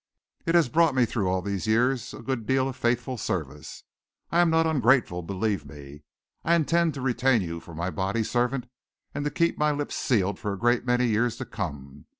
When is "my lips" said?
9.59-9.93